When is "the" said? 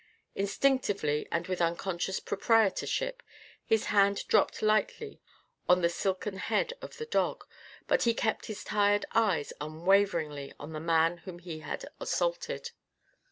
5.83-5.89, 6.97-7.05, 10.73-10.79